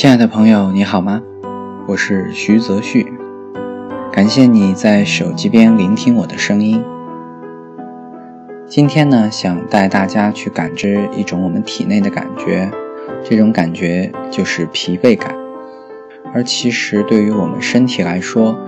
[0.00, 1.20] 亲爱的朋友，你好吗？
[1.86, 3.12] 我是徐泽旭，
[4.10, 6.82] 感谢你在手机边聆听我的声音。
[8.66, 12.70] 今天呢，想带大家去感知一种我们体内的感觉，
[13.22, 15.36] 这种感觉就是疲惫感。
[16.32, 18.58] 而其实对于我们身体来说，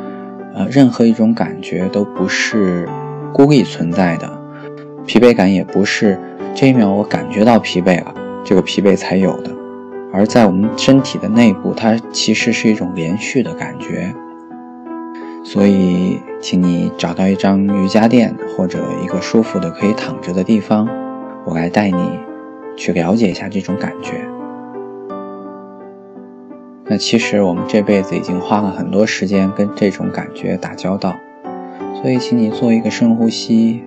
[0.54, 2.86] 呃，任何一种感觉都不是
[3.32, 4.30] 孤立存在的，
[5.06, 6.20] 疲惫感也不是
[6.54, 8.12] 这一秒我感觉到疲惫了，
[8.44, 9.50] 这个疲惫才有的。
[10.12, 14.14] 而在我们身体的内部，它其实是一种连续的感觉。
[15.44, 20.88] 所以，请你找到一张瑜伽垫或者一个舒服的可以躺着的地方，
[21.44, 22.20] 我来带你
[22.76, 24.20] 去了解一下这种感觉。
[26.84, 31.16] 那其实我们这辈子已经花了很多时间跟这种感觉打交道，
[32.00, 33.82] 所以请你做一个深呼吸，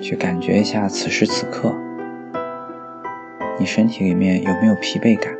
[0.00, 1.72] 去感觉一下此时此刻。
[3.58, 5.32] 你身体里面有没有疲惫感？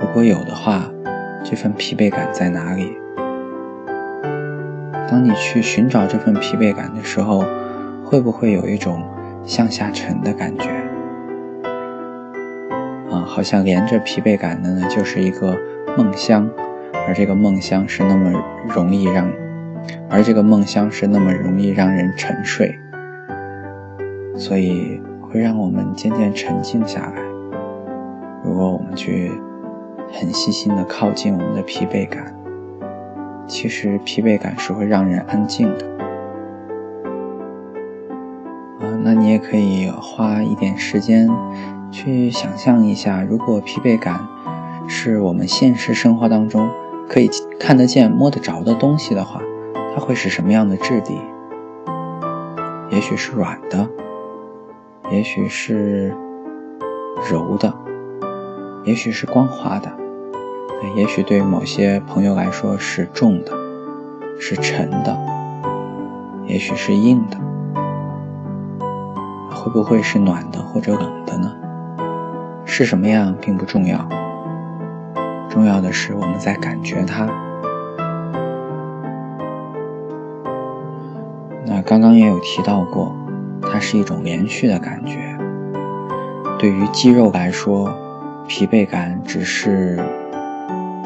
[0.00, 0.90] 如果有的话，
[1.44, 2.96] 这份疲惫感在哪里？
[5.10, 7.44] 当你去寻找这份疲惫感的时候，
[8.02, 9.04] 会不会有一种
[9.44, 10.70] 向下沉的感觉？
[13.10, 15.54] 啊，好像连着疲惫感的呢，就是一个
[15.98, 16.48] 梦乡，
[17.06, 18.32] 而这个梦乡是那么
[18.74, 19.30] 容易让，
[20.08, 22.78] 而这个梦乡是那么容易让人沉睡，
[24.34, 25.02] 所以。
[25.32, 27.22] 会让我们渐渐沉静下来。
[28.44, 29.32] 如果我们去
[30.12, 32.36] 很细心的靠近我们的疲惫感，
[33.46, 35.86] 其实疲惫感是会让人安静的。
[38.80, 41.26] 啊，那你也可以花一点时间
[41.90, 44.20] 去想象一下，如果疲惫感
[44.86, 46.68] 是我们现实生活当中
[47.08, 49.40] 可以看得见、摸得着的东西的话，
[49.94, 51.18] 它会是什么样的质地？
[52.90, 53.88] 也许是软的。
[55.10, 56.14] 也许是
[57.30, 57.72] 柔的，
[58.84, 59.92] 也许是光滑的，
[60.96, 63.52] 也许对某些朋友来说是重的，
[64.40, 65.18] 是沉的，
[66.46, 67.36] 也许是硬的，
[69.50, 71.54] 会不会是暖的或者冷的呢？
[72.64, 74.08] 是什么样并不重要，
[75.50, 77.26] 重要的是我们在感觉它。
[81.66, 83.14] 那刚刚也有提到过。
[83.72, 85.34] 它是一种连续的感觉。
[86.58, 87.90] 对于肌肉来说，
[88.46, 89.98] 疲惫感只是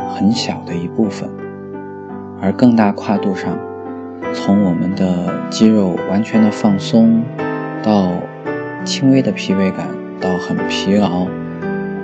[0.09, 1.31] 很小的一部分，
[2.43, 3.57] 而更大跨度上，
[4.35, 7.23] 从我们的肌肉完全的放松，
[7.85, 8.11] 到
[8.85, 9.87] 轻微的疲惫感，
[10.21, 11.29] 到很疲劳，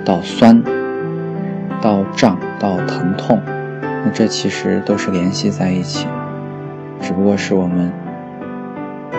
[0.05, 0.63] 到酸，
[1.81, 3.39] 到胀，到疼痛，
[3.81, 6.07] 那这其实都是联系在一起，
[7.01, 7.91] 只不过是我们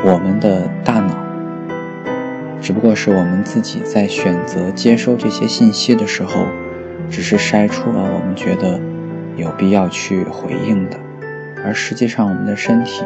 [0.04, 1.23] 我们的大脑。
[2.64, 6.46] 只不过是我们自己在选择接收这些信息的时候，
[7.10, 8.80] 只是筛出了我们觉得
[9.36, 10.98] 有必要去回应的，
[11.62, 13.04] 而实际上我们的身体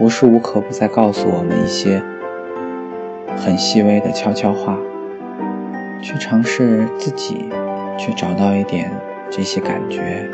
[0.00, 2.02] 无时无刻不在告诉我们一些
[3.36, 4.78] 很细微的悄悄话，
[6.00, 7.50] 去尝试自己
[7.98, 8.90] 去找到一点
[9.28, 10.26] 这些感觉，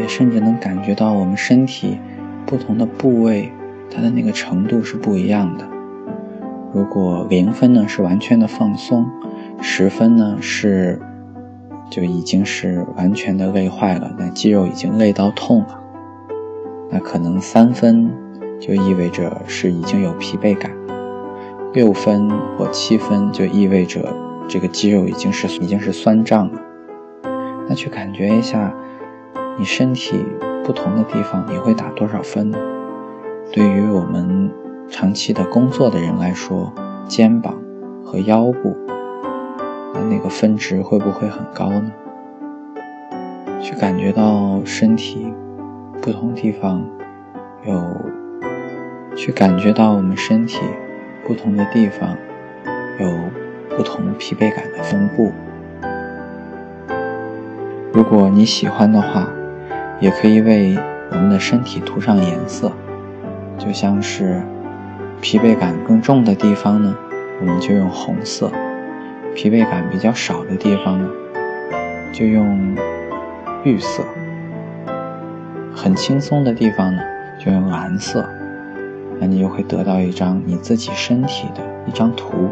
[0.00, 2.00] 也甚至能感觉到我们身体
[2.44, 3.52] 不同的部位。
[3.90, 5.64] 它的那个程度是不一样的。
[6.72, 9.04] 如果零分呢是完全的放松，
[9.60, 11.00] 十分呢是
[11.90, 15.80] 就已经是完全的累坏了，那肌肉已经累到痛了。
[16.90, 18.10] 那可能三分
[18.60, 20.70] 就意味着是已经有疲惫感，
[21.72, 24.14] 六分或七分就意味着
[24.48, 26.60] 这个肌肉已经是已经是酸胀了。
[27.68, 28.72] 那去感觉一下，
[29.58, 30.24] 你身体
[30.64, 32.58] 不同的地方你会打多少分呢？
[33.52, 34.48] 对于我们
[34.88, 36.72] 长期的工作的人来说，
[37.08, 37.60] 肩膀
[38.04, 38.76] 和腰部
[39.92, 41.90] 的那个分值会不会很高呢？
[43.60, 45.34] 去感觉到身体
[46.00, 46.80] 不同地方
[47.66, 47.96] 有，
[49.16, 50.60] 去感觉到我们身体
[51.26, 52.16] 不同的地方
[53.00, 55.32] 有不同疲惫感的分布。
[57.92, 59.28] 如果你喜欢的话，
[59.98, 60.78] 也可以为
[61.10, 62.70] 我们的身体涂上颜色。
[63.60, 64.42] 就像是
[65.20, 66.96] 疲惫感更重的地方呢，
[67.40, 68.50] 我们就用红色；
[69.34, 71.06] 疲惫感比较少的地方呢，
[72.10, 72.74] 就用
[73.62, 74.02] 绿色；
[75.76, 77.02] 很轻松的地方呢，
[77.38, 78.26] 就用蓝色。
[79.20, 82.48] 那你就会得到一张你自己身体的一张图，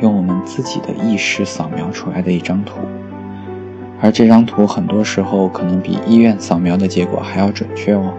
[0.00, 2.78] 用我们自己的意识扫描出来的一张图，
[4.00, 8.14] 而这张图很多时候可能比医院扫描的结果还要准确哦。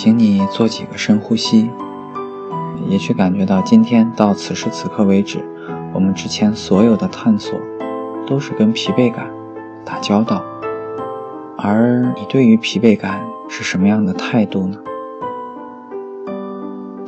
[0.00, 1.68] 请你做几个深呼吸，
[2.86, 5.44] 也去感觉到今天到此时此刻为止，
[5.92, 7.58] 我们之前所有的探索，
[8.24, 9.28] 都是跟疲惫感
[9.84, 10.40] 打交道。
[11.56, 14.78] 而你对于疲惫感是什么样的态度呢？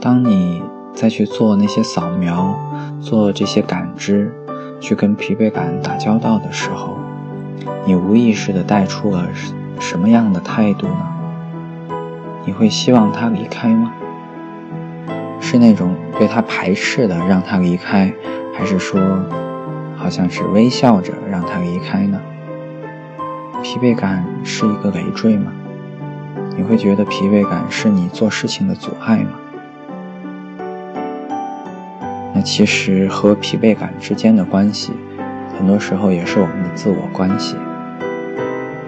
[0.00, 0.60] 当你
[0.92, 2.58] 再去做那些扫描，
[3.00, 4.34] 做这些感知，
[4.80, 6.98] 去跟疲惫感打交道的时候，
[7.86, 9.28] 你无意识的带出了
[9.78, 11.19] 什么样的态度呢？
[12.44, 13.92] 你会希望他离开吗？
[15.40, 18.12] 是那种对他排斥的让他离开，
[18.54, 19.00] 还是说
[19.96, 22.20] 好像是微笑着让他离开呢？
[23.62, 25.52] 疲惫感是一个累赘吗？
[26.56, 29.32] 你会觉得疲惫感是你做事情的阻碍吗？
[32.34, 34.92] 那其实和疲惫感之间的关系，
[35.58, 37.56] 很多时候也是我们的自我关系，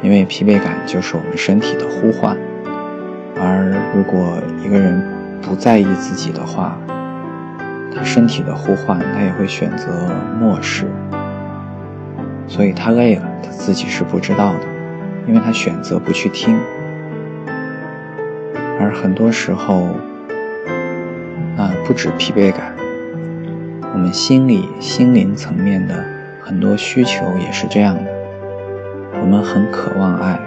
[0.02, 2.37] 因为疲惫感就是我们身体的呼唤。
[3.44, 5.02] 而如果一个人
[5.42, 6.78] 不在意自己的话，
[7.92, 9.88] 他身体的呼唤，他也会选择
[10.40, 10.86] 漠视。
[12.46, 14.60] 所以他累了，他自己是不知道的，
[15.26, 16.56] 因为他选择不去听。
[18.78, 19.88] 而很多时候，
[21.56, 22.72] 那不止疲惫感，
[23.92, 26.04] 我们心理、心灵层面的
[26.40, 28.04] 很多需求也是这样的。
[29.20, 30.38] 我们很渴望爱。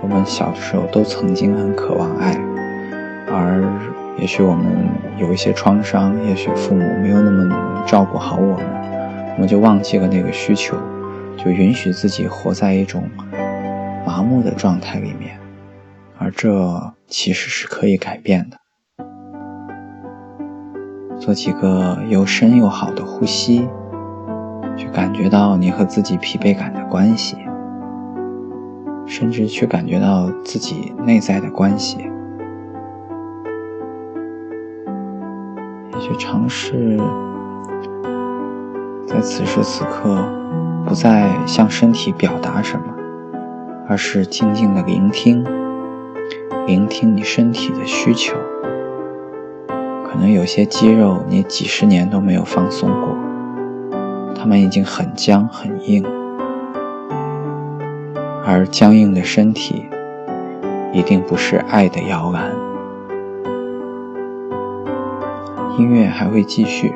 [0.00, 2.32] 我们小时候都曾经很渴望爱，
[3.30, 3.62] 而
[4.18, 4.66] 也许我们
[5.18, 8.66] 有一些创伤，也许父母没有那么照顾好我们，
[9.34, 10.76] 我们就忘记了那个需求，
[11.36, 13.04] 就允许自己活在一种
[14.06, 15.38] 麻木的状态里面，
[16.18, 18.56] 而这其实是可以改变的。
[21.18, 23.68] 做几个又深又好的呼吸，
[24.76, 27.36] 去感觉到你和自己疲惫感的关系。
[29.08, 31.96] 甚至去感觉到自己内在的关系，
[35.92, 36.98] 也去尝试
[39.06, 40.22] 在此时此刻
[40.86, 42.84] 不再向身体表达什么，
[43.88, 45.42] 而是静静的聆听，
[46.66, 48.36] 聆听你身体的需求。
[50.04, 53.16] 可能有些肌肉你几十年都没有放松过，
[54.34, 56.04] 它们已经很僵很硬。
[58.50, 59.84] 而僵硬的身体，
[60.90, 62.50] 一定不是爱的摇篮。
[65.76, 66.90] 音乐还会继续。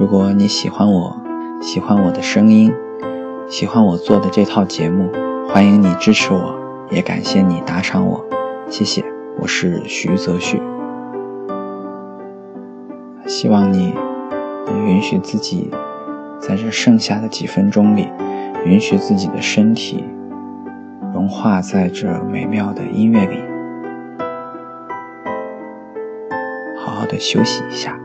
[0.00, 1.20] 如果你喜欢我，
[1.60, 2.72] 喜欢我的声音，
[3.46, 5.10] 喜欢我做的这套节目，
[5.50, 6.54] 欢迎你支持我，
[6.90, 8.24] 也感谢你打赏我，
[8.70, 9.04] 谢谢。
[9.38, 10.62] 我是徐泽旭，
[13.26, 13.92] 希望你
[14.66, 15.70] 能允许自己
[16.40, 18.08] 在这剩下的几分钟里，
[18.64, 20.02] 允许自己的身体。
[21.14, 23.40] 融化在这美妙的音乐里，
[26.76, 27.96] 好好的休息一下。